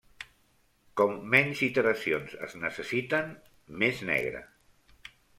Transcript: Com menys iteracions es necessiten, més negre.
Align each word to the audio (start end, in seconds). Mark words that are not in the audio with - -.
Com 1.01 1.11
menys 1.33 1.59
iteracions 1.67 2.33
es 2.47 2.55
necessiten, 2.63 3.29
més 3.83 4.01
negre. 4.09 4.41